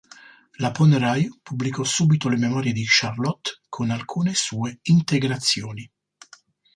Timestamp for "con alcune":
3.69-4.33